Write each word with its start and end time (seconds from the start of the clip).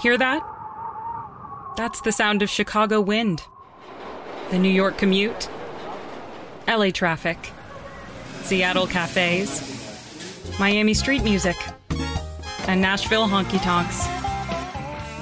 Hear 0.00 0.16
that? 0.16 0.42
That's 1.76 2.00
the 2.00 2.10
sound 2.12 2.40
of 2.40 2.48
Chicago 2.48 3.02
wind, 3.02 3.42
the 4.50 4.58
New 4.58 4.70
York 4.70 4.96
commute, 4.96 5.50
LA 6.66 6.90
traffic, 6.90 7.36
Seattle 8.42 8.86
cafes, 8.86 10.58
Miami 10.58 10.94
street 10.94 11.22
music, 11.22 11.56
and 12.66 12.80
Nashville 12.80 13.28
honky 13.28 13.62
tonks. 13.62 14.06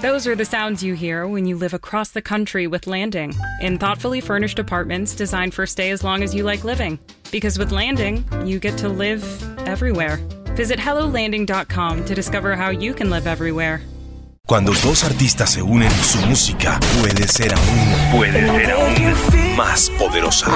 Those 0.01 0.29
are 0.29 0.37
the 0.37 0.45
sounds 0.45 0.81
you 0.81 0.95
hear 0.95 1.27
when 1.27 1.45
you 1.45 1.57
live 1.57 1.75
across 1.75 2.11
the 2.11 2.23
country 2.23 2.69
with 2.69 2.87
Landing 2.87 3.35
in 3.61 3.79
thoughtfully 3.79 4.21
furnished 4.21 4.61
apartments 4.61 5.17
designed 5.17 5.55
for 5.55 5.67
stay 5.67 5.91
as 5.91 6.05
long 6.05 6.23
as 6.23 6.33
you 6.33 6.45
like 6.45 6.63
living. 6.63 7.01
Because 7.33 7.59
with 7.59 7.73
Landing, 7.73 8.25
you 8.47 8.61
get 8.61 8.79
to 8.79 8.89
live 8.89 9.25
everywhere. 9.67 10.19
Visit 10.55 10.79
HelloLanding.com 10.79 12.05
to 12.05 12.15
discover 12.15 12.55
how 12.55 12.71
you 12.71 12.95
can 12.95 13.11
live 13.11 13.27
everywhere. 13.27 13.83
Cuando 14.49 14.73
dos 14.83 15.05
artistas 15.05 15.51
se 15.51 15.61
unen, 15.61 15.91
su 16.03 16.17
música 16.23 16.81
puede 17.03 17.29
ser 17.29 17.53
aún, 17.55 18.11
puede 18.11 18.47
ser 18.47 18.71
aún 18.71 19.55
más 19.59 19.91
poderosa. 19.99 20.47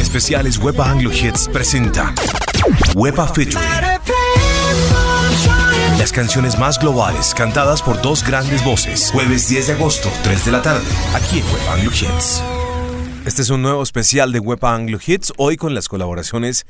Especiales 0.00 0.56
Wepa 0.56 0.90
Anglo 0.90 1.12
Hits 1.12 1.50
presenta 1.52 2.14
Wepa 2.94 3.28
Featuring. 3.28 3.58
Las 5.98 6.12
canciones 6.12 6.58
más 6.58 6.78
globales 6.78 7.34
cantadas 7.34 7.82
por 7.82 8.00
dos 8.00 8.24
grandes 8.24 8.64
voces. 8.64 9.10
Jueves 9.12 9.50
10 9.50 9.66
de 9.66 9.72
agosto, 9.74 10.10
3 10.22 10.46
de 10.46 10.50
la 10.50 10.62
tarde, 10.62 10.86
aquí 11.14 11.40
en 11.40 11.44
Wepa 11.44 11.74
Anglo 11.74 11.90
Hits. 11.90 12.42
Este 13.26 13.42
es 13.42 13.50
un 13.50 13.60
nuevo 13.60 13.82
especial 13.82 14.32
de 14.32 14.38
Wepa 14.38 14.74
Anglo 14.74 14.98
Hits, 15.06 15.34
hoy 15.36 15.58
con 15.58 15.74
las 15.74 15.88
colaboraciones 15.88 16.64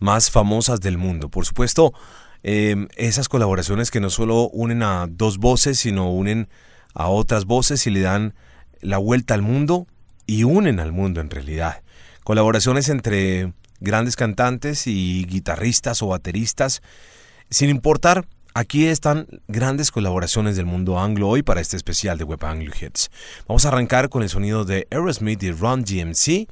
más 0.00 0.32
famosas 0.32 0.80
del 0.80 0.98
mundo. 0.98 1.28
Por 1.28 1.46
supuesto, 1.46 1.94
eh, 2.44 2.86
esas 2.96 3.30
colaboraciones 3.30 3.90
que 3.90 4.00
no 4.00 4.10
solo 4.10 4.48
unen 4.50 4.82
a 4.82 5.06
dos 5.10 5.38
voces, 5.38 5.78
sino 5.80 6.12
unen 6.12 6.48
a 6.92 7.08
otras 7.08 7.46
voces 7.46 7.86
y 7.86 7.90
le 7.90 8.00
dan 8.00 8.34
la 8.82 8.98
vuelta 8.98 9.32
al 9.32 9.40
mundo 9.40 9.86
y 10.26 10.44
unen 10.44 10.78
al 10.78 10.92
mundo 10.92 11.22
en 11.22 11.30
realidad. 11.30 11.82
Colaboraciones 12.22 12.90
entre 12.90 13.54
grandes 13.80 14.14
cantantes 14.14 14.86
y 14.86 15.24
guitarristas 15.24 16.02
o 16.02 16.08
bateristas, 16.08 16.82
sin 17.48 17.70
importar, 17.70 18.26
aquí 18.52 18.86
están 18.86 19.26
grandes 19.48 19.90
colaboraciones 19.90 20.56
del 20.56 20.66
mundo 20.66 21.00
anglo 21.00 21.28
hoy 21.28 21.42
para 21.42 21.62
este 21.62 21.78
especial 21.78 22.18
de 22.18 22.24
Web 22.24 22.44
Anglo 22.44 22.72
Hits. 22.78 23.10
Vamos 23.48 23.64
a 23.64 23.68
arrancar 23.68 24.10
con 24.10 24.22
el 24.22 24.28
sonido 24.28 24.66
de 24.66 24.86
Aerosmith 24.90 25.42
y 25.42 25.50
Run 25.50 25.82
GMC, 25.82 26.46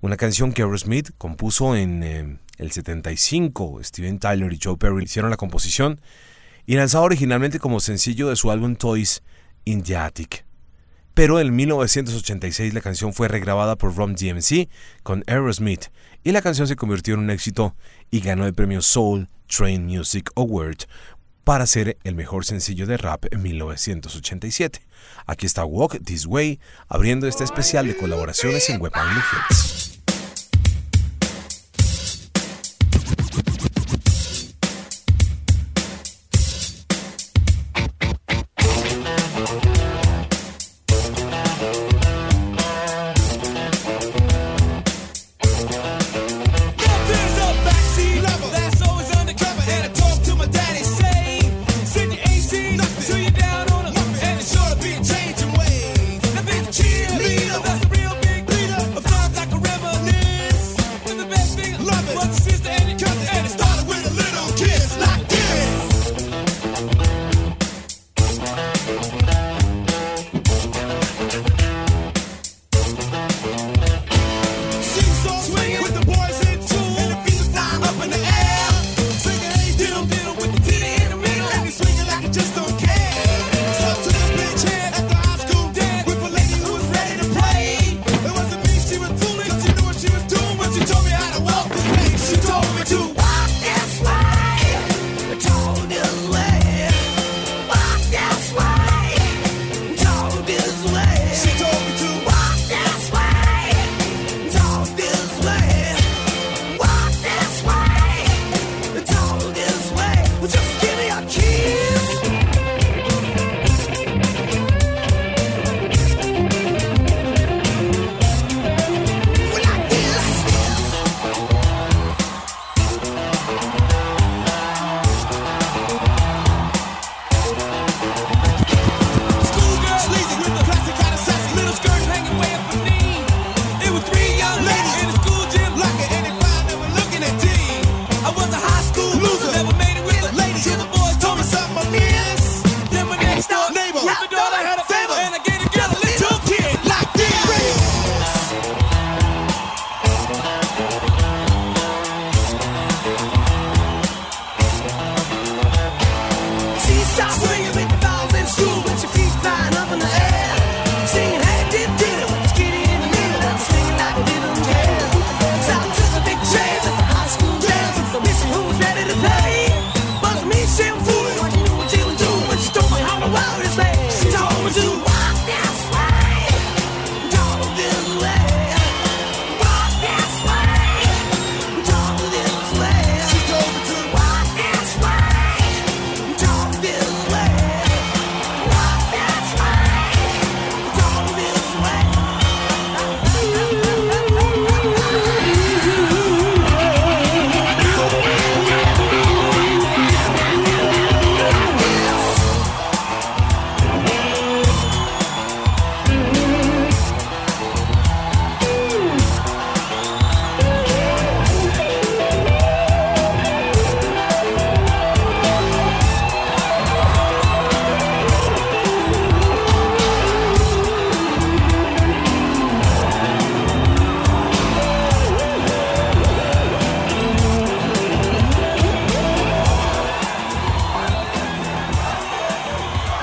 una 0.00 0.16
canción 0.16 0.52
que 0.52 0.62
Aerosmith 0.62 1.10
compuso 1.18 1.74
en 1.74 2.02
eh, 2.04 2.38
el 2.62 2.72
75. 2.72 3.80
Steven 3.82 4.18
Tyler 4.18 4.52
y 4.52 4.58
Joe 4.62 4.76
Perry 4.76 5.04
hicieron 5.04 5.30
la 5.30 5.36
composición 5.36 6.00
y 6.66 6.76
lanzado 6.76 7.04
originalmente 7.04 7.58
como 7.58 7.80
sencillo 7.80 8.28
de 8.28 8.36
su 8.36 8.50
álbum 8.50 8.76
Toys 8.76 9.22
in 9.64 9.82
the 9.82 9.96
Attic. 9.96 10.44
Pero 11.14 11.40
en 11.40 11.54
1986 11.54 12.72
la 12.72 12.80
canción 12.80 13.12
fue 13.12 13.28
regrabada 13.28 13.76
por 13.76 13.94
Rum 13.94 14.14
DMC 14.14 14.68
con 15.02 15.24
Aerosmith 15.26 15.86
y 16.24 16.32
la 16.32 16.40
canción 16.40 16.66
se 16.66 16.76
convirtió 16.76 17.14
en 17.14 17.20
un 17.20 17.30
éxito 17.30 17.76
y 18.10 18.20
ganó 18.20 18.46
el 18.46 18.54
premio 18.54 18.80
Soul 18.80 19.28
Train 19.46 19.84
Music 19.84 20.30
Award 20.36 20.86
para 21.44 21.66
ser 21.66 21.98
el 22.04 22.14
mejor 22.14 22.44
sencillo 22.44 22.86
de 22.86 22.96
rap 22.96 23.26
en 23.30 23.42
1987. 23.42 24.80
Aquí 25.26 25.46
está 25.46 25.64
Walk 25.64 26.02
This 26.04 26.26
Way 26.26 26.60
abriendo 26.88 27.26
este 27.26 27.44
especial 27.44 27.86
de 27.86 27.96
colaboraciones 27.96 28.70
en 28.70 28.76
Anglo 28.76 29.20
Hits. 29.50 29.91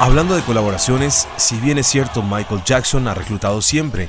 Hablando 0.02 0.34
de 0.34 0.42
colaboraciones, 0.44 1.28
si 1.36 1.58
bien 1.58 1.78
es 1.78 1.86
cierto, 1.86 2.24
Michael 2.24 2.64
Jackson 2.64 3.10
ha 3.10 3.14
reclutado 3.14 3.62
siempre 3.62 4.08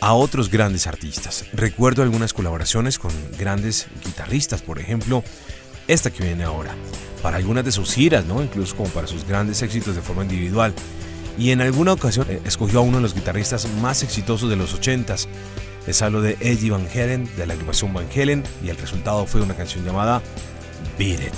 a 0.00 0.14
otros 0.14 0.50
grandes 0.50 0.88
artistas. 0.88 1.44
Recuerdo 1.52 2.02
algunas 2.02 2.32
colaboraciones 2.32 2.98
con 2.98 3.12
grandes 3.38 3.86
guitarristas, 4.04 4.62
por 4.62 4.80
ejemplo, 4.80 5.22
esta 5.86 6.10
que 6.10 6.24
viene 6.24 6.42
ahora, 6.42 6.74
para 7.22 7.36
algunas 7.36 7.64
de 7.64 7.70
sus 7.70 7.94
giras, 7.94 8.24
¿no? 8.24 8.42
incluso 8.42 8.74
como 8.74 8.88
para 8.88 9.06
sus 9.06 9.24
grandes 9.24 9.62
éxitos 9.62 9.94
de 9.94 10.02
forma 10.02 10.22
individual. 10.22 10.74
Y 11.38 11.52
en 11.52 11.60
alguna 11.60 11.92
ocasión 11.92 12.26
eh, 12.28 12.40
escogió 12.44 12.80
a 12.80 12.82
uno 12.82 12.96
de 12.96 13.04
los 13.04 13.14
guitarristas 13.14 13.68
más 13.80 14.02
exitosos 14.02 14.50
de 14.50 14.56
los 14.56 14.74
80s. 14.74 15.28
Les 15.86 16.02
hablo 16.02 16.20
de 16.20 16.36
Eddie 16.40 16.72
Van 16.72 16.88
Halen, 16.92 17.30
de 17.36 17.46
la 17.46 17.52
agrupación 17.54 17.94
Van 17.94 18.08
Halen, 18.12 18.42
y 18.60 18.70
el 18.70 18.76
resultado 18.76 19.24
fue 19.24 19.40
una 19.40 19.54
canción 19.54 19.84
llamada 19.84 20.20
Beat 20.98 21.20
It. 21.20 21.34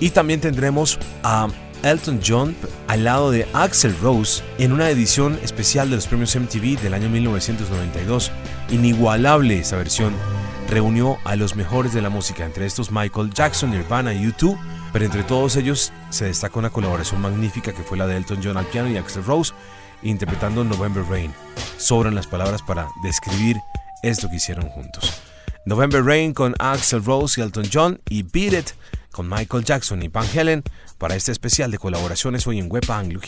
Y 0.00 0.10
también 0.10 0.40
tendremos 0.40 0.98
a 1.22 1.46
Elton 1.82 2.20
John 2.26 2.56
al 2.88 3.04
lado 3.04 3.30
de 3.30 3.46
Axel 3.52 3.96
Rose 4.00 4.42
en 4.58 4.72
una 4.72 4.88
edición 4.90 5.38
especial 5.42 5.90
de 5.90 5.96
los 5.96 6.06
premios 6.06 6.34
MTV 6.36 6.80
del 6.80 6.94
año 6.94 7.08
1992. 7.08 8.30
Inigualable 8.70 9.58
esa 9.58 9.76
versión. 9.76 10.14
Reunió 10.68 11.18
a 11.24 11.36
los 11.36 11.56
mejores 11.56 11.92
de 11.92 12.02
la 12.02 12.08
música, 12.08 12.44
entre 12.44 12.66
estos 12.66 12.90
Michael 12.90 13.32
Jackson, 13.34 13.72
Nirvana 13.72 14.14
y 14.14 14.24
U2, 14.26 14.58
pero 14.92 15.04
entre 15.04 15.22
todos 15.22 15.56
ellos 15.56 15.92
se 16.10 16.26
destaca 16.26 16.58
una 16.58 16.70
colaboración 16.70 17.20
magnífica 17.20 17.72
que 17.72 17.82
fue 17.82 17.98
la 17.98 18.06
de 18.06 18.16
Elton 18.16 18.40
John 18.42 18.56
al 18.56 18.66
piano 18.66 18.88
y 18.88 18.96
Axel 18.96 19.24
Rose 19.24 19.52
interpretando 20.02 20.64
November 20.64 21.04
Rain. 21.08 21.32
Sobran 21.78 22.14
las 22.14 22.26
palabras 22.26 22.62
para 22.62 22.88
describir 23.02 23.56
esto 24.02 24.28
que 24.28 24.36
hicieron 24.36 24.68
juntos. 24.68 25.22
November 25.64 26.04
Rain 26.04 26.32
con 26.34 26.54
Axel 26.58 27.04
Rose 27.04 27.40
y 27.40 27.44
Elton 27.44 27.68
John 27.72 28.00
y 28.08 28.22
Beat 28.22 28.52
It 28.52 28.70
con 29.12 29.28
Michael 29.28 29.64
Jackson 29.64 30.02
y 30.02 30.08
Van 30.08 30.26
Helen 30.34 30.64
para 31.02 31.16
este 31.16 31.32
especial 31.32 31.72
de 31.72 31.78
colaboraciones 31.78 32.46
hoy 32.46 32.60
en 32.60 32.70
Web 32.70 32.88
Anglo. 32.88 33.18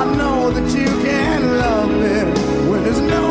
I 0.00 0.04
know 0.16 0.50
that 0.50 0.74
you 0.74 0.86
can 0.86 1.58
love 1.58 1.90
me 1.90 2.70
when 2.70 2.82
there's 2.84 3.02
no 3.02 3.29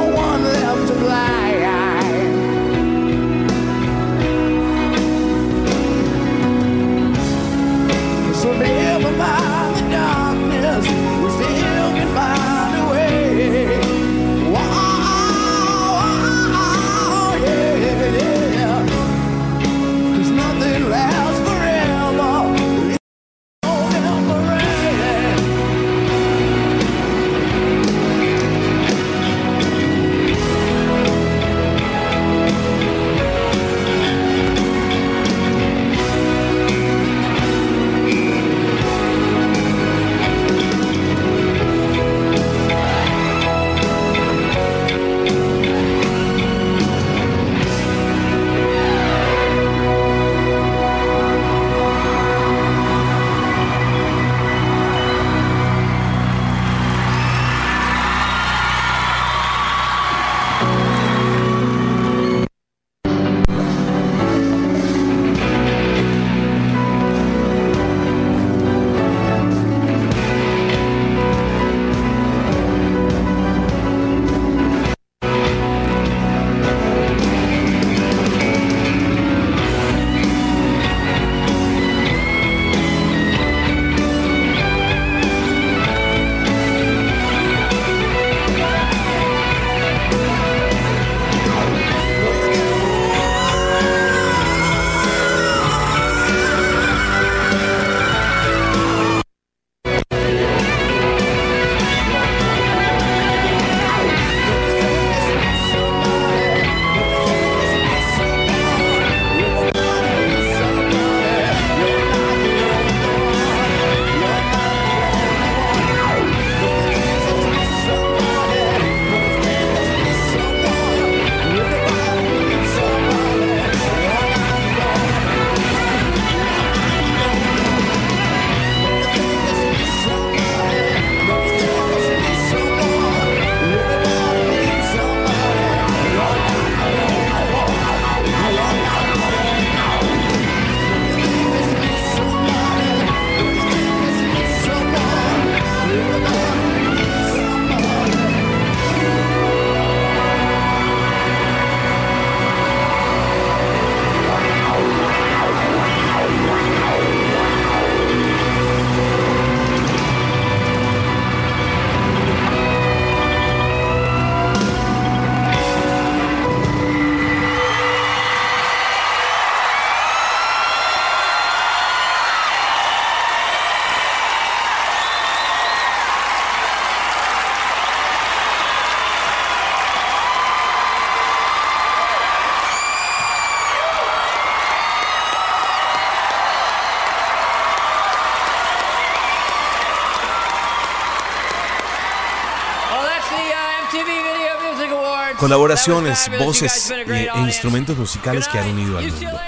Colaboraciones, 195.40 196.30
voces 196.38 196.92
e, 196.92 197.30
instrumentos 197.38 197.98
musicales 197.98 198.50
que 198.50 198.60
han 198.60 198.72
unido 198.72 198.98
al 198.98 199.10
mundo. 199.10 199.40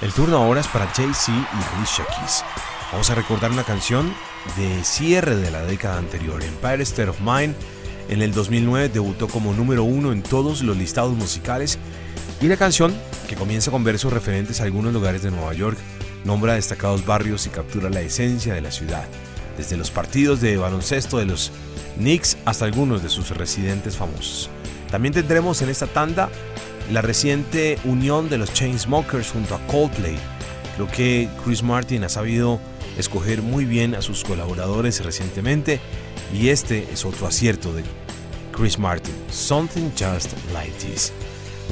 El 0.00 0.12
turno 0.12 0.36
ahora 0.36 0.60
es 0.60 0.68
para 0.68 0.86
Jay-Z 0.86 1.32
y 1.32 1.76
Alicia 1.76 2.06
Keys. 2.06 2.44
Vamos 2.92 3.10
a 3.10 3.16
recordar 3.16 3.50
una 3.50 3.64
canción 3.64 4.14
de 4.56 4.84
cierre 4.84 5.34
de 5.34 5.50
la 5.50 5.62
década 5.62 5.98
anterior, 5.98 6.40
Empire 6.40 6.84
State 6.84 7.10
of 7.10 7.20
Mind. 7.20 7.56
En 8.08 8.22
el 8.22 8.32
2009 8.32 8.90
debutó 8.90 9.26
como 9.26 9.52
número 9.52 9.82
uno 9.82 10.12
en 10.12 10.22
todos 10.22 10.62
los 10.62 10.76
listados 10.76 11.14
musicales 11.14 11.80
y 12.40 12.46
la 12.46 12.56
canción, 12.56 12.94
que 13.28 13.34
comienza 13.34 13.72
con 13.72 13.82
versos 13.82 14.12
referentes 14.12 14.60
a 14.60 14.64
algunos 14.64 14.92
lugares 14.92 15.22
de 15.22 15.32
Nueva 15.32 15.52
York, 15.52 15.78
nombra 16.24 16.54
destacados 16.54 17.04
barrios 17.04 17.46
y 17.46 17.50
captura 17.50 17.90
la 17.90 18.02
esencia 18.02 18.54
de 18.54 18.60
la 18.60 18.70
ciudad, 18.70 19.04
desde 19.56 19.76
los 19.76 19.90
partidos 19.90 20.40
de 20.40 20.56
baloncesto 20.58 21.18
de 21.18 21.26
los 21.26 21.50
Knicks 21.96 22.36
hasta 22.44 22.66
algunos 22.66 23.02
de 23.02 23.08
sus 23.08 23.30
residentes 23.30 23.96
famosos. 23.96 24.48
También 24.90 25.14
tendremos 25.14 25.62
en 25.62 25.68
esta 25.68 25.86
tanda 25.86 26.30
la 26.92 27.02
reciente 27.02 27.78
unión 27.84 28.28
de 28.28 28.38
los 28.38 28.52
Chainsmokers 28.52 29.30
junto 29.30 29.54
a 29.54 29.66
Coldplay. 29.66 30.16
Creo 30.74 30.88
que 30.88 31.28
Chris 31.44 31.62
Martin 31.62 32.04
ha 32.04 32.08
sabido 32.08 32.60
escoger 32.98 33.42
muy 33.42 33.64
bien 33.64 33.94
a 33.94 34.02
sus 34.02 34.24
colaboradores 34.24 35.04
recientemente 35.04 35.80
y 36.34 36.48
este 36.48 36.88
es 36.92 37.04
otro 37.04 37.26
acierto 37.26 37.72
de 37.72 37.84
Chris 38.52 38.78
Martin, 38.78 39.14
Something 39.30 39.90
Just 39.96 40.32
Like 40.52 40.72
This 40.78 41.12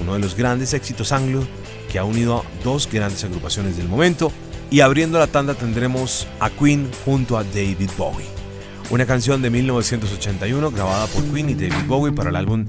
uno 0.00 0.14
de 0.14 0.18
los 0.20 0.34
grandes 0.34 0.74
éxitos 0.74 1.12
anglo 1.12 1.46
que 1.90 1.98
ha 1.98 2.04
unido 2.04 2.38
a 2.38 2.64
dos 2.64 2.88
grandes 2.90 3.24
agrupaciones 3.24 3.76
del 3.76 3.88
momento. 3.88 4.30
Y 4.70 4.80
abriendo 4.80 5.18
la 5.18 5.26
tanda 5.26 5.54
tendremos 5.54 6.26
a 6.40 6.50
Queen 6.50 6.90
junto 7.04 7.38
a 7.38 7.44
David 7.44 7.90
Bowie. 7.96 8.26
Una 8.90 9.06
canción 9.06 9.40
de 9.40 9.50
1981 9.50 10.70
grabada 10.70 11.06
por 11.06 11.24
Queen 11.24 11.50
y 11.50 11.54
David 11.54 11.86
Bowie 11.86 12.12
para 12.12 12.30
el 12.30 12.36
álbum 12.36 12.66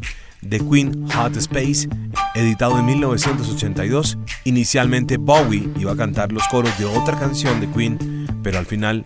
The 0.47 0.59
Queen 0.59 1.07
Hot 1.11 1.35
Space, 1.37 1.87
editado 2.35 2.79
en 2.79 2.85
1982. 2.85 4.17
Inicialmente 4.45 5.17
Bowie 5.17 5.69
iba 5.77 5.93
a 5.93 5.95
cantar 5.95 6.31
los 6.31 6.47
coros 6.47 6.77
de 6.77 6.85
otra 6.85 7.17
canción 7.17 7.59
de 7.59 7.69
Queen, 7.69 8.27
pero 8.43 8.59
al 8.59 8.65
final 8.65 9.03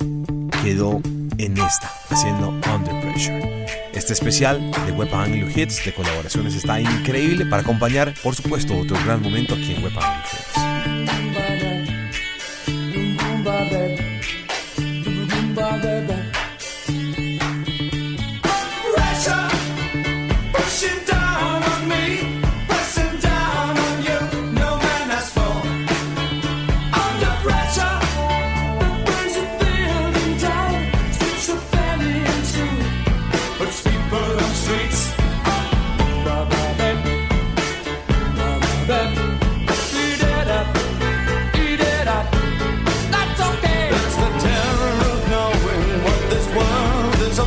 quedó 0.63 1.02
en 1.38 1.58
esta, 1.58 1.91
haciendo 2.10 2.50
Under 2.50 3.02
Pressure. 3.02 3.65
Este 3.93 4.13
especial 4.13 4.72
de 4.86 4.91
Web 4.91 5.13
Anglo 5.13 5.48
Hits 5.50 5.86
de 5.86 5.93
colaboraciones 5.93 6.56
está 6.56 6.80
increíble 6.80 7.46
para 7.46 7.62
acompañar, 7.62 8.13
por 8.24 8.36
supuesto, 8.36 8.76
otro 8.78 8.98
gran 9.06 9.22
momento 9.22 9.54
aquí 9.56 9.74
en 9.74 9.84
Web 9.84 9.93
Anglo 9.98 10.24
Hits. 10.32 10.63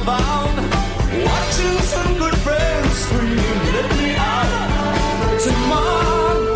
bound. 0.06 0.56
Watching 1.28 1.78
some 1.92 2.12
good 2.16 2.36
friends 2.44 2.94
screaming, 3.04 3.60
let 3.74 3.86
me 3.98 4.08
out. 4.16 5.40
Tomorrow 5.46 6.54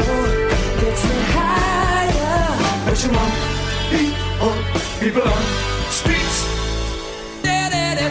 gets 0.80 1.02
me 1.08 1.18
higher. 1.34 2.46
But 2.86 2.96
you 3.02 3.10
want? 3.18 3.34
People, 3.92 4.54
people 5.00 5.26
on 5.36 5.44
streets. 5.98 6.38
Da, 7.42 7.58
da, 7.74 7.84
da. 7.98 8.08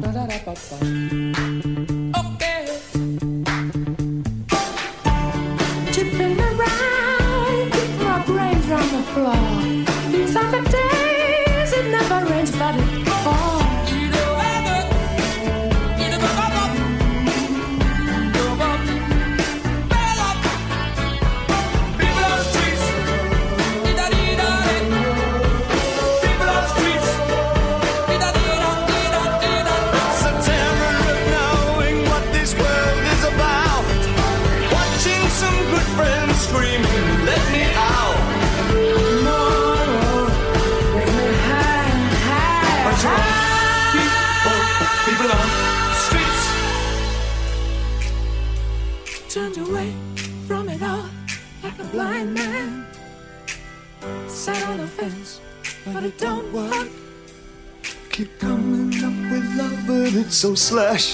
Da, 0.00 0.26
da. 0.26 1.25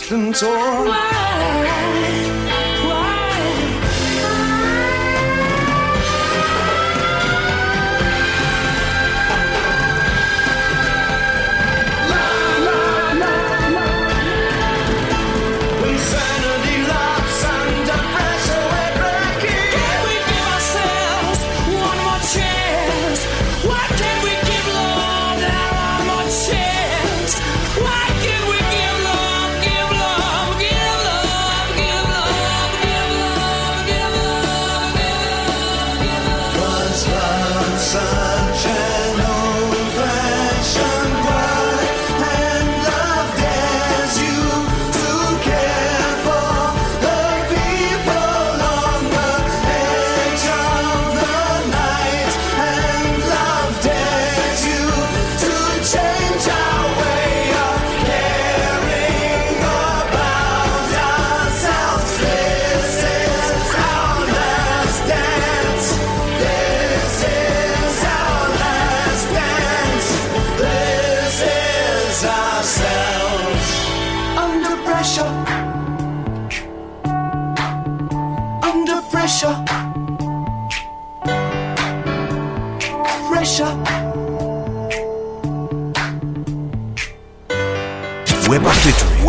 entrance 0.03 0.43
or. 0.43 1.12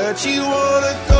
Where'd 0.00 0.24
you 0.24 0.40
wanna 0.40 0.98
go? 1.08 1.19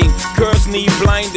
team 0.00 0.27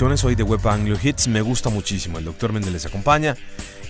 Hoy 0.00 0.34
de 0.34 0.42
Web 0.42 0.66
Anglo 0.66 0.96
Hits 1.00 1.28
me 1.28 1.42
gusta 1.42 1.68
muchísimo. 1.68 2.18
El 2.18 2.24
Dr. 2.24 2.50
Méndez 2.50 2.72
les 2.72 2.86
acompaña 2.86 3.36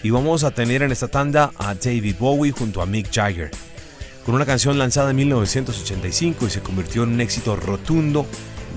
y 0.02 0.10
vamos 0.10 0.42
a 0.42 0.50
tener 0.50 0.82
en 0.82 0.90
esta 0.90 1.06
tanda 1.06 1.52
a 1.56 1.74
David 1.74 2.16
Bowie 2.18 2.50
junto 2.50 2.82
a 2.82 2.86
Mick 2.86 3.08
Jagger 3.12 3.50
con 4.26 4.34
una 4.34 4.44
canción 4.44 4.78
lanzada 4.78 5.10
en 5.10 5.16
1985 5.16 6.46
y 6.46 6.50
se 6.50 6.60
convirtió 6.60 7.04
en 7.04 7.10
un 7.12 7.20
éxito 7.20 7.54
rotundo 7.54 8.26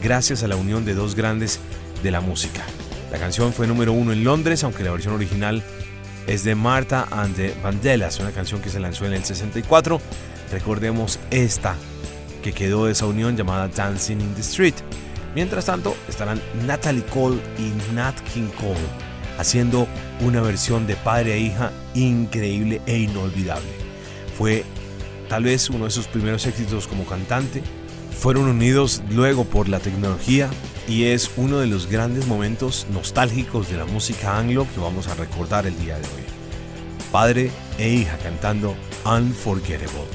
gracias 0.04 0.44
a 0.44 0.48
la 0.48 0.56
unión 0.56 0.86
de 0.86 0.94
dos 0.94 1.16
grandes 1.16 1.60
de 2.04 2.12
la 2.12 2.22
música. 2.22 2.64
La 3.12 3.18
canción 3.18 3.54
fue 3.54 3.66
número 3.66 3.92
uno 3.92 4.14
en 4.14 4.24
Londres, 4.24 4.64
aunque 4.64 4.84
la 4.84 4.92
versión 4.92 5.16
original 5.16 5.64
es 6.28 6.44
de 6.44 6.54
Martha 6.54 7.08
and 7.10 7.36
the 7.36 7.56
Vandellas, 7.64 8.20
una 8.20 8.32
canción 8.32 8.62
que 8.62 8.70
se 8.70 8.80
lanzó 8.80 9.06
en 9.08 9.14
el 9.14 9.26
64. 9.26 10.00
Recordemos 10.52 11.20
esta 11.32 11.76
que 12.44 12.54
quedó 12.54 12.86
de 12.86 12.92
esa 12.92 13.08
unión 13.08 13.36
llamada 13.36 13.68
Dancing 13.68 14.22
in 14.22 14.36
the 14.36 14.42
Street. 14.42 14.76
Mientras 15.36 15.66
tanto, 15.66 15.96
estarán 16.08 16.42
Natalie 16.66 17.04
Cole 17.04 17.42
y 17.60 17.94
Nat 17.94 18.18
King 18.34 18.50
Cole 18.58 18.80
haciendo 19.38 19.86
una 20.22 20.42
versión 20.42 20.88
de 20.88 20.96
padre 20.96 21.34
e 21.34 21.40
hija 21.40 21.72
increíble 21.94 22.82
e 22.86 23.00
inolvidable. 23.00 23.68
Fue 24.38 24.64
tal 25.28 25.44
vez 25.44 25.70
uno 25.70 25.86
de 25.86 25.92
sus 25.92 26.08
primeros 26.08 26.46
éxitos 26.46 26.88
como 26.88 27.06
cantante. 27.06 27.62
Fueron 28.18 28.48
unidos 28.48 29.04
luego 29.12 29.44
por 29.44 29.68
la 29.68 29.80
tecnología 29.80 30.50
y 30.88 31.06
es 31.06 31.30
uno 31.36 31.60
de 31.60 31.68
los 31.68 31.88
grandes 31.88 32.28
momentos 32.28 32.88
nostálgicos 32.92 33.70
de 33.70 33.78
la 33.78 33.86
música 33.86 34.38
anglo 34.38 34.66
que 34.74 34.80
vamos 34.80 35.08
a 35.08 35.16
recordar 35.16 35.68
el 35.68 35.78
día 35.80 35.96
de 35.96 36.08
hoy. 36.08 36.24
Padre 37.12 37.52
e 37.78 37.90
hija 37.90 38.18
cantando 38.20 38.76
Unforgettable. 39.04 40.06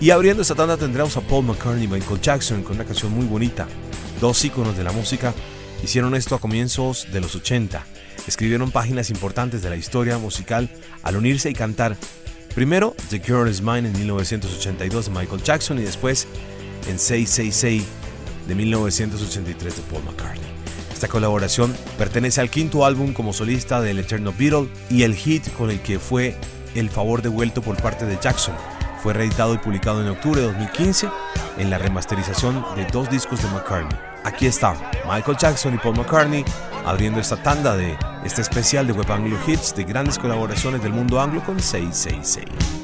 Y 0.00 0.10
abriendo 0.10 0.42
esta 0.42 0.54
tanda 0.54 0.76
tendremos 0.76 1.16
a 1.16 1.20
Paul 1.22 1.46
McCartney 1.46 1.84
y 1.84 1.88
Michael 1.88 2.20
Jackson 2.20 2.62
con 2.62 2.76
una 2.76 2.84
canción 2.84 3.12
muy 3.12 3.26
bonita. 3.26 3.66
Dos 4.20 4.44
íconos 4.44 4.76
de 4.76 4.84
la 4.84 4.92
música 4.92 5.32
hicieron 5.82 6.14
esto 6.14 6.34
a 6.34 6.40
comienzos 6.40 7.06
de 7.10 7.22
los 7.22 7.34
80. 7.34 7.84
Escribieron 8.26 8.70
páginas 8.70 9.08
importantes 9.08 9.62
de 9.62 9.70
la 9.70 9.76
historia 9.76 10.18
musical 10.18 10.68
al 11.02 11.16
unirse 11.16 11.48
y 11.48 11.54
cantar 11.54 11.96
primero 12.54 12.94
The 13.08 13.20
Girl 13.20 13.48
Is 13.48 13.62
Mine 13.62 13.88
en 13.88 13.92
1982 13.92 15.06
de 15.06 15.10
Michael 15.10 15.42
Jackson 15.42 15.78
y 15.78 15.82
después 15.82 16.26
en 16.86 16.98
666 16.98 17.82
de 18.46 18.54
1983 18.54 19.76
de 19.76 19.82
Paul 19.90 20.04
McCartney. 20.04 20.50
Esta 20.92 21.08
colaboración 21.08 21.74
pertenece 21.96 22.42
al 22.42 22.50
quinto 22.50 22.84
álbum 22.84 23.14
como 23.14 23.32
solista 23.32 23.80
del 23.80 24.00
Eterno 24.00 24.34
Beatle 24.38 24.68
y 24.90 25.04
el 25.04 25.14
hit 25.14 25.50
con 25.54 25.70
el 25.70 25.80
que 25.80 25.98
fue 25.98 26.36
el 26.74 26.90
favor 26.90 27.22
devuelto 27.22 27.62
por 27.62 27.80
parte 27.80 28.04
de 28.04 28.18
Jackson. 28.20 28.54
Fue 29.02 29.14
reeditado 29.14 29.54
y 29.54 29.58
publicado 29.58 30.02
en 30.02 30.08
octubre 30.08 30.42
de 30.42 30.48
2015 30.48 31.08
en 31.56 31.70
la 31.70 31.78
remasterización 31.78 32.62
de 32.76 32.84
dos 32.84 33.08
discos 33.08 33.42
de 33.42 33.48
McCartney. 33.48 34.09
Aquí 34.24 34.46
está 34.46 34.74
Michael 35.06 35.36
Jackson 35.36 35.74
y 35.74 35.78
Paul 35.78 35.96
McCartney 35.96 36.44
abriendo 36.84 37.20
esta 37.20 37.42
tanda 37.42 37.76
de 37.76 37.96
este 38.24 38.42
especial 38.42 38.86
de 38.86 38.92
Web 38.92 39.10
Anglo 39.10 39.36
Hits 39.46 39.74
de 39.74 39.84
grandes 39.84 40.18
colaboraciones 40.18 40.82
del 40.82 40.92
mundo 40.92 41.20
anglo 41.20 41.42
con 41.44 41.60
666. 41.60 42.79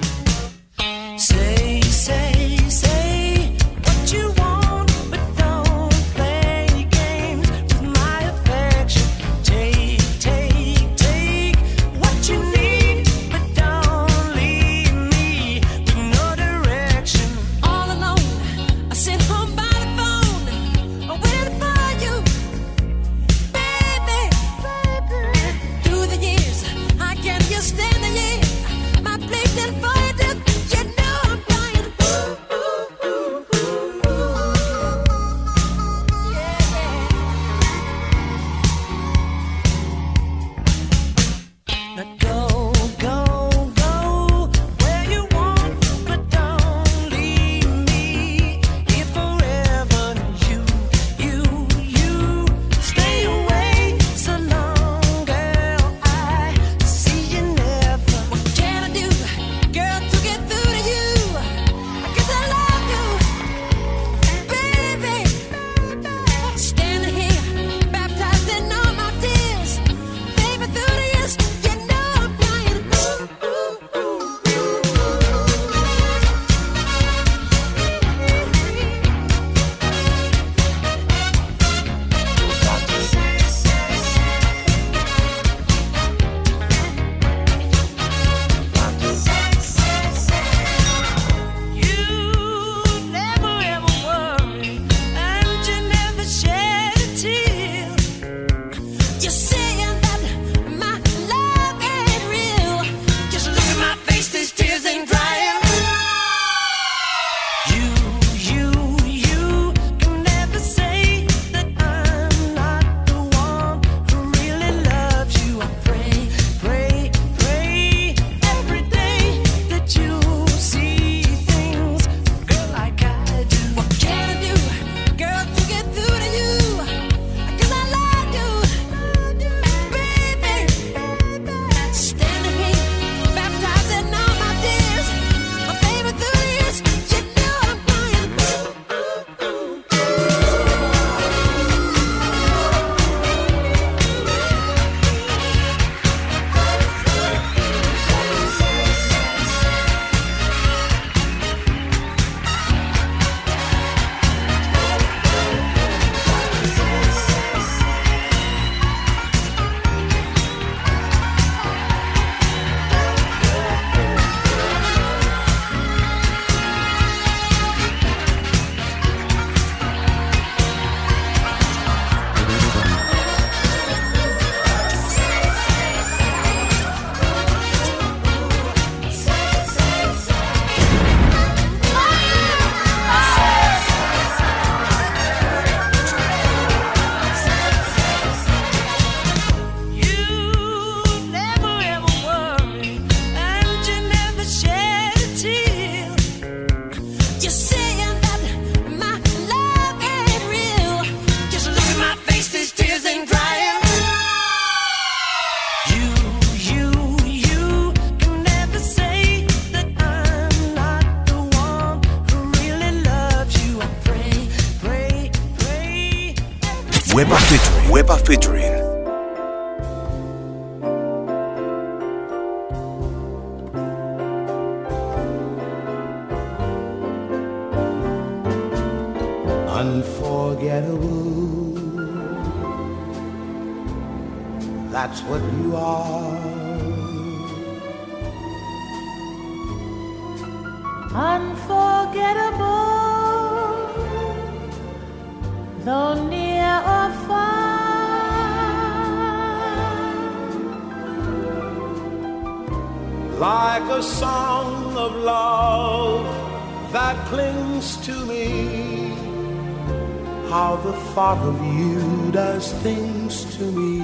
as 262.56 262.72
things 262.82 263.44
to 263.56 263.64
me 263.64 263.98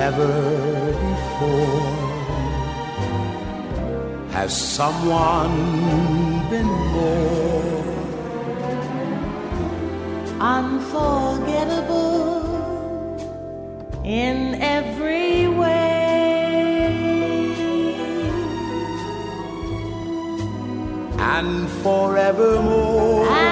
never 0.00 0.32
before. 1.08 1.92
Has 4.36 4.52
someone 4.80 5.56
been 6.50 6.72
more 6.96 7.84
unforgettable 10.40 12.32
in 14.04 14.36
every 14.60 15.46
way 15.46 15.92
and 21.34 21.70
forevermore? 21.84 23.26
And 23.28 23.51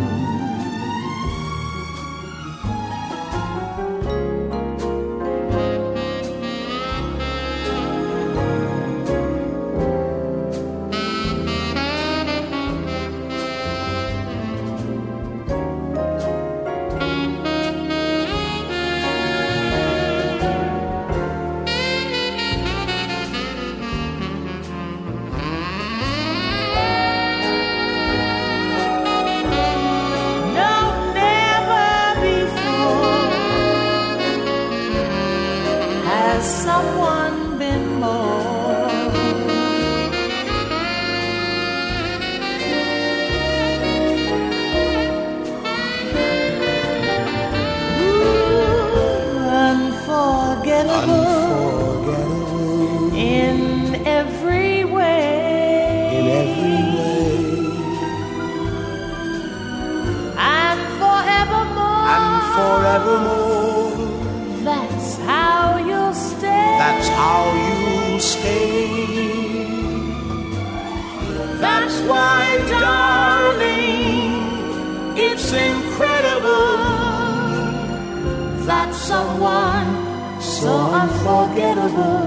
unforgettable 81.01 82.21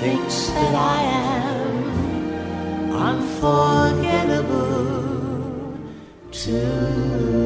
thinks 0.00 0.48
that 0.48 0.74
I 0.74 1.00
am 1.00 2.92
unforgettable 2.92 4.68
too. 6.30 7.38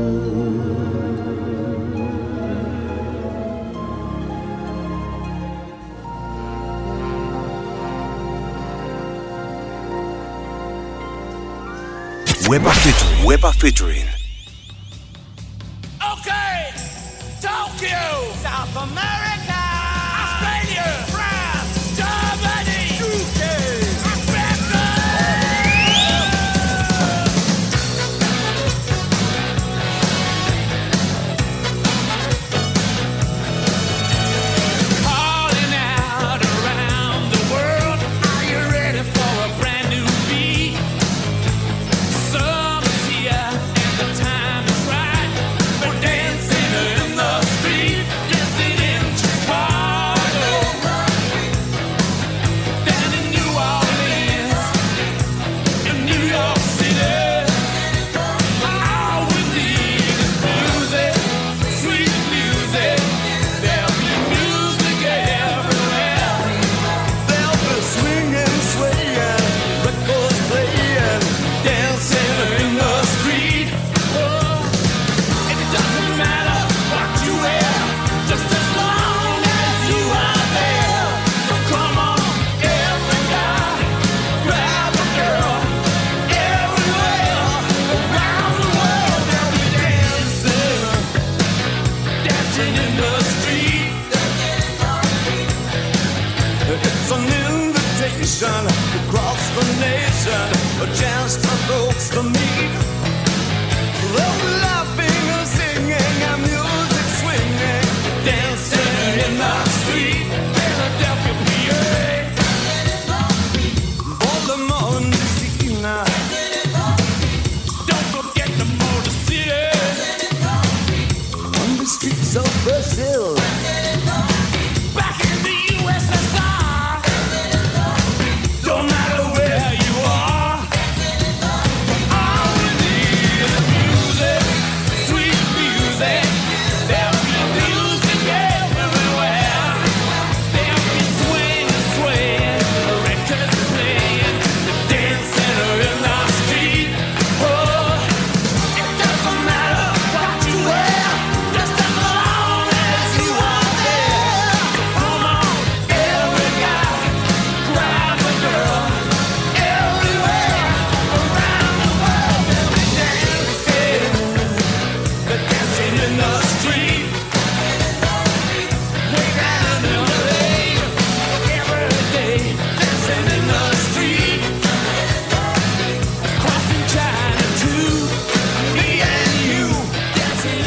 Weber 12.48 12.70
featuring. 12.70 13.24
Weber 13.24 13.52
featuring. 13.52 14.11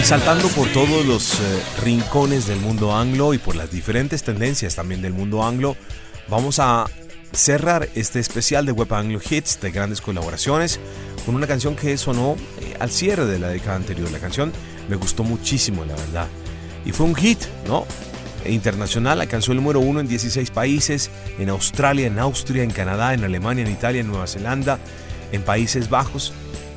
Saltando 0.05 0.49
por 0.49 0.67
todos 0.71 1.03
los 1.03 1.39
eh, 1.39 1.63
rincones 1.83 2.45
del 2.45 2.59
mundo 2.59 2.95
anglo 2.95 3.33
y 3.33 3.39
por 3.39 3.55
las 3.55 3.71
diferentes 3.71 4.21
tendencias 4.21 4.75
también 4.75 5.01
del 5.01 5.13
mundo 5.13 5.43
anglo, 5.43 5.75
vamos 6.27 6.59
a 6.59 6.85
cerrar 7.31 7.89
este 7.95 8.19
especial 8.19 8.67
de 8.67 8.71
Web 8.71 8.93
Anglo 8.93 9.19
Hits 9.27 9.59
de 9.61 9.71
grandes 9.71 10.01
colaboraciones 10.01 10.79
con 11.25 11.33
una 11.33 11.47
canción 11.47 11.75
que 11.75 11.97
sonó 11.97 12.35
eh, 12.61 12.75
al 12.79 12.91
cierre 12.91 13.25
de 13.25 13.39
la 13.39 13.47
década 13.47 13.77
anterior. 13.77 14.11
La 14.11 14.19
canción 14.19 14.53
me 14.87 14.95
gustó 14.95 15.23
muchísimo, 15.23 15.83
la 15.85 15.95
verdad. 15.95 16.27
Y 16.85 16.91
fue 16.91 17.07
un 17.07 17.15
hit, 17.15 17.39
¿no? 17.67 17.87
Internacional, 18.45 19.21
alcanzó 19.21 19.53
el 19.53 19.57
número 19.57 19.79
uno 19.79 20.01
en 20.01 20.07
16 20.07 20.51
países, 20.51 21.09
en 21.39 21.49
Australia, 21.49 22.05
en 22.05 22.19
Austria, 22.19 22.61
en 22.61 22.69
Canadá, 22.69 23.15
en 23.15 23.23
Alemania, 23.23 23.65
en 23.65 23.71
Italia, 23.71 24.01
en 24.01 24.07
Nueva 24.09 24.27
Zelanda, 24.27 24.77
en 25.31 25.41
Países 25.41 25.89
Bajos, 25.89 26.31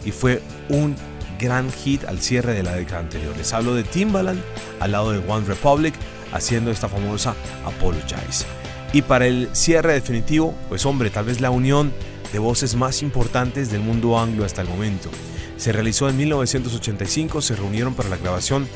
y 0.06 0.12
fue 0.12 0.40
un 0.70 0.96
gran 1.38 1.70
hit 1.72 2.04
al 2.04 2.20
cierre 2.20 2.54
de 2.54 2.62
la 2.62 2.74
década 2.74 3.00
anterior. 3.00 3.36
Les 3.36 3.52
hablo 3.52 3.74
de 3.74 3.84
Timbaland 3.84 4.40
al 4.80 4.92
lado 4.92 5.12
de 5.12 5.18
One 5.18 5.46
Republic 5.46 5.94
haciendo 6.32 6.70
esta 6.70 6.88
famosa 6.88 7.34
Apologize. 7.64 8.44
Y 8.92 9.02
para 9.02 9.26
el 9.26 9.48
cierre 9.52 9.94
definitivo, 9.94 10.54
pues 10.68 10.86
hombre, 10.86 11.10
tal 11.10 11.26
vez 11.26 11.40
la 11.40 11.50
unión 11.50 11.92
de 12.32 12.38
voces 12.38 12.74
más 12.74 13.02
importantes 13.02 13.70
del 13.70 13.80
mundo 13.80 14.18
anglo 14.18 14.44
hasta 14.44 14.62
el 14.62 14.68
momento. 14.68 15.10
Se 15.56 15.72
realizó 15.72 16.08
en 16.08 16.16
1985, 16.16 17.40
se 17.40 17.56
reunieron 17.56 17.94
para 17.94 18.08
la 18.08 18.16
grabación 18.16 18.68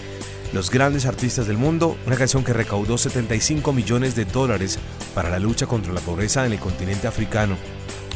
los 0.52 0.70
grandes 0.70 1.06
artistas 1.06 1.46
del 1.46 1.56
mundo, 1.56 1.96
una 2.06 2.16
canción 2.16 2.44
que 2.44 2.52
recaudó 2.52 2.98
75 2.98 3.72
millones 3.72 4.14
de 4.14 4.26
dólares 4.26 4.78
para 5.14 5.30
la 5.30 5.38
lucha 5.38 5.66
contra 5.66 5.92
la 5.94 6.00
pobreza 6.00 6.44
en 6.44 6.52
el 6.52 6.58
continente 6.58 7.06
africano 7.06 7.56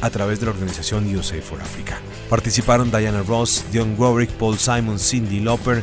a 0.00 0.10
través 0.10 0.40
de 0.40 0.46
la 0.46 0.52
organización 0.52 1.14
USA 1.14 1.40
for 1.40 1.60
Africa. 1.60 1.98
Participaron 2.28 2.90
Diana 2.90 3.22
Ross, 3.22 3.64
Dionne 3.72 3.94
Warwick, 3.96 4.30
Paul 4.30 4.58
Simon, 4.58 4.98
Cindy 4.98 5.40
Lauper, 5.40 5.82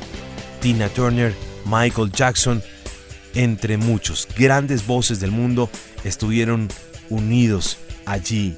Tina 0.61 0.89
Turner, 0.89 1.33
Michael 1.65 2.11
Jackson, 2.11 2.61
entre 3.35 3.77
muchos 3.77 4.27
grandes 4.37 4.85
voces 4.85 5.19
del 5.19 5.31
mundo 5.31 5.69
estuvieron 6.03 6.67
unidos 7.09 7.77
allí 8.05 8.57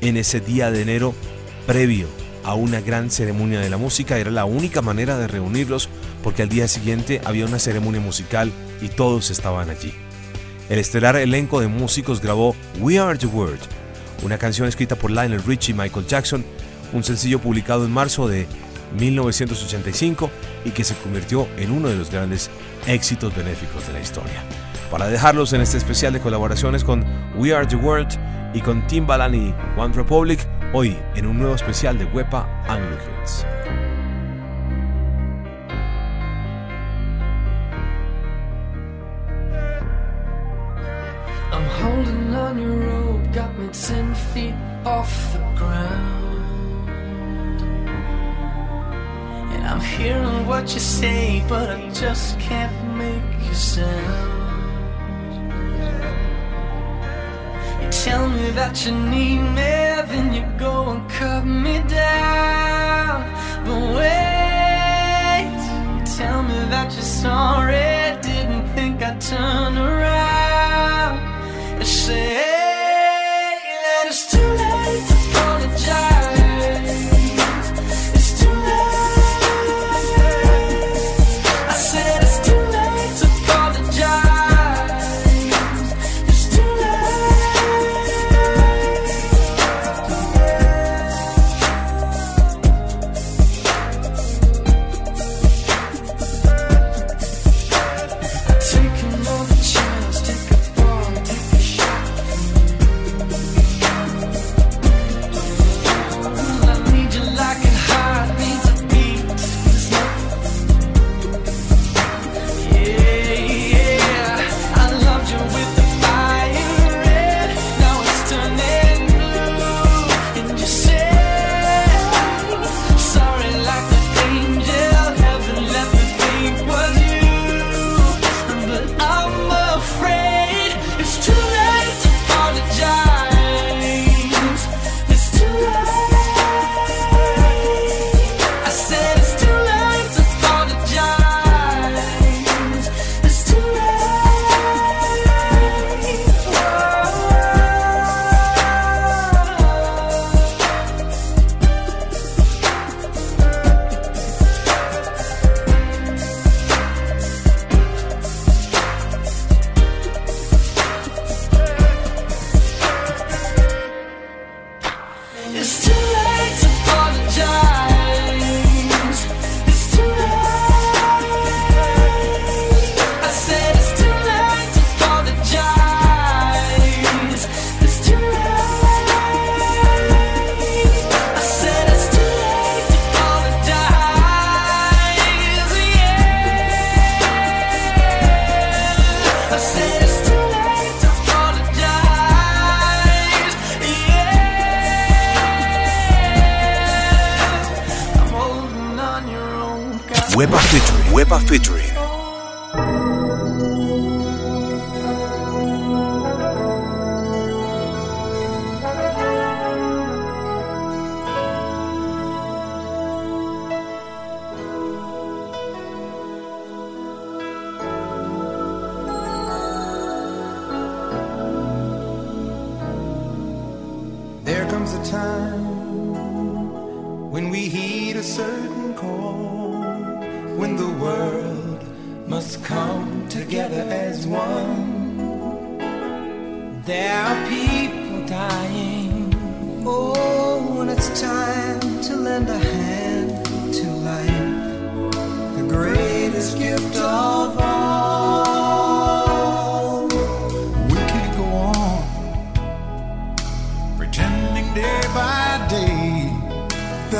en 0.00 0.16
ese 0.16 0.40
día 0.40 0.70
de 0.70 0.82
enero 0.82 1.14
previo 1.66 2.08
a 2.42 2.54
una 2.54 2.80
gran 2.80 3.10
ceremonia 3.10 3.60
de 3.60 3.70
la 3.70 3.76
música. 3.76 4.18
Era 4.18 4.30
la 4.30 4.44
única 4.44 4.82
manera 4.82 5.18
de 5.18 5.28
reunirlos 5.28 5.88
porque 6.22 6.42
al 6.42 6.48
día 6.48 6.68
siguiente 6.68 7.20
había 7.24 7.46
una 7.46 7.58
ceremonia 7.58 8.00
musical 8.00 8.52
y 8.82 8.88
todos 8.88 9.30
estaban 9.30 9.70
allí. 9.70 9.94
El 10.68 10.78
estelar 10.78 11.16
elenco 11.16 11.60
de 11.60 11.68
músicos 11.68 12.20
grabó 12.20 12.56
We 12.80 12.98
Are 12.98 13.18
the 13.18 13.26
World, 13.26 13.60
una 14.24 14.38
canción 14.38 14.66
escrita 14.66 14.96
por 14.96 15.10
Lionel 15.10 15.42
Richie 15.42 15.74
y 15.74 15.78
Michael 15.78 16.06
Jackson, 16.06 16.44
un 16.92 17.04
sencillo 17.04 17.38
publicado 17.38 17.84
en 17.84 17.92
marzo 17.92 18.26
de 18.26 18.46
1985 18.98 20.30
y 20.64 20.70
que 20.70 20.84
se 20.84 20.94
convirtió 20.96 21.46
en 21.58 21.70
uno 21.70 21.88
de 21.88 21.96
los 21.96 22.10
grandes 22.10 22.50
éxitos 22.86 23.34
benéficos 23.36 23.86
de 23.86 23.92
la 23.92 24.00
historia. 24.00 24.42
Para 24.90 25.08
dejarlos 25.08 25.52
en 25.52 25.60
este 25.60 25.76
especial 25.76 26.12
de 26.12 26.20
colaboraciones 26.20 26.84
con 26.84 27.04
We 27.36 27.54
Are 27.54 27.66
the 27.66 27.76
World 27.76 28.18
y 28.54 28.60
con 28.60 28.86
Timbaland 28.86 29.34
y 29.34 29.54
One 29.76 29.94
Republic, 29.94 30.40
hoy 30.72 30.96
en 31.14 31.26
un 31.26 31.38
nuevo 31.38 31.54
especial 31.54 31.98
de 31.98 32.04
Wepa 32.06 32.48
Anglo 32.68 32.96
off 44.86 45.32
the 45.32 45.38
ground. 45.56 46.88
And 49.54 49.66
I'm 49.66 49.80
hearing 49.80 50.46
what 50.46 50.72
you 50.74 50.80
say, 50.80 51.42
but 51.48 51.70
I 51.70 51.88
just 51.90 52.38
can't 52.38 52.96
make 52.96 53.50
a 53.50 53.54
sound. 53.54 54.42
You 57.82 57.90
tell 57.90 58.28
me 58.28 58.50
that 58.50 58.84
you 58.84 58.92
need 58.92 59.40
me, 59.58 59.74
then 60.10 60.34
you 60.34 60.44
go 60.58 60.90
and 60.90 61.08
cut 61.10 61.44
me 61.44 61.78
down. 61.88 63.24
But 63.64 63.80
wait, 63.96 65.48
you 65.96 66.04
tell 66.16 66.42
me 66.42 66.58
that 66.72 66.92
you're 66.92 67.02
sorry, 67.02 68.20
didn't 68.20 68.68
think 68.74 69.02
I'd 69.02 69.20
turn 69.20 69.78
around 69.78 71.18
and 71.78 71.86
say 71.86 72.43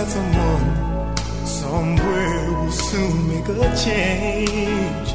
got 0.04 0.12
someone 0.12 1.46
somewhere 1.46 2.50
will 2.52 2.70
soon 2.70 3.28
make 3.28 3.48
a 3.48 3.76
change. 3.76 5.08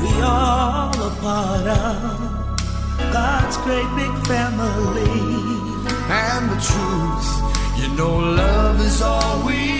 We 0.00 0.22
all 0.22 0.94
are 1.06 1.16
part 1.20 1.66
of 1.66 3.12
God's 3.12 3.56
great 3.58 3.90
big 3.96 4.14
family. 4.26 5.20
And 6.08 6.50
the 6.50 6.60
truth, 6.70 7.30
you 7.80 7.88
know, 7.96 8.18
love 8.18 8.80
is 8.80 9.02
all 9.02 9.46
we 9.46 9.79